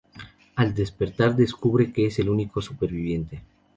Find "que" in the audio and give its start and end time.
1.93-2.07